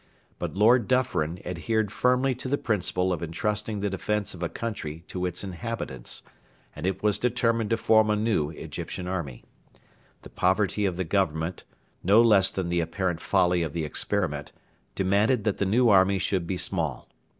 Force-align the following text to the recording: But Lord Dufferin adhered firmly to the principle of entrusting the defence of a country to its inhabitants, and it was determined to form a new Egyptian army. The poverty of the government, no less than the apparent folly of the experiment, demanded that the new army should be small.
But 0.39 0.55
Lord 0.55 0.87
Dufferin 0.87 1.39
adhered 1.45 1.91
firmly 1.91 2.33
to 2.33 2.47
the 2.49 2.57
principle 2.57 3.13
of 3.13 3.21
entrusting 3.21 3.81
the 3.81 3.89
defence 3.91 4.33
of 4.33 4.41
a 4.41 4.49
country 4.49 5.03
to 5.09 5.27
its 5.27 5.43
inhabitants, 5.43 6.23
and 6.75 6.87
it 6.87 7.03
was 7.03 7.19
determined 7.19 7.69
to 7.69 7.77
form 7.77 8.09
a 8.09 8.15
new 8.15 8.49
Egyptian 8.49 9.05
army. 9.07 9.43
The 10.23 10.31
poverty 10.31 10.87
of 10.87 10.97
the 10.97 11.03
government, 11.03 11.65
no 12.03 12.19
less 12.19 12.49
than 12.49 12.69
the 12.69 12.79
apparent 12.81 13.21
folly 13.21 13.61
of 13.61 13.73
the 13.73 13.85
experiment, 13.85 14.51
demanded 14.95 15.43
that 15.43 15.57
the 15.57 15.67
new 15.67 15.89
army 15.89 16.17
should 16.17 16.47
be 16.47 16.57
small. 16.57 17.07